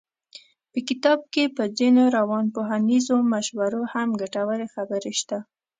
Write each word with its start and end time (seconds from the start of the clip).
په 0.71 0.79
کتاب 0.89 1.19
کې 1.33 1.43
په 1.57 1.63
ځينو 1.77 2.03
روانپوهنیزو 2.17 3.17
مشورو 3.33 3.81
هم 3.93 4.09
ګټورې 4.21 4.67
خبرې 4.73 5.13
شته. 5.19 5.37